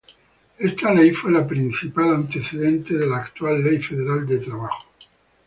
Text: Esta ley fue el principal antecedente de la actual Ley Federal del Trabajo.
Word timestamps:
Esta 0.57 0.95
ley 0.95 1.13
fue 1.13 1.29
el 1.29 1.45
principal 1.45 2.15
antecedente 2.15 2.95
de 2.97 3.05
la 3.05 3.17
actual 3.17 3.63
Ley 3.63 3.79
Federal 3.79 4.25
del 4.25 4.43
Trabajo. 4.43 4.87